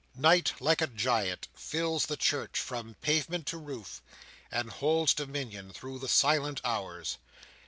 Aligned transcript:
Night, 0.15 0.53
like 0.59 0.81
a 0.81 0.87
giant, 0.87 1.47
fills 1.53 2.07
the 2.07 2.17
church, 2.17 2.57
from 2.57 2.95
pavement 3.03 3.45
to 3.45 3.57
roof, 3.59 4.01
and 4.51 4.71
holds 4.71 5.13
dominion 5.13 5.71
through 5.71 5.99
the 5.99 6.09
silent 6.09 6.59
hours. 6.63 7.19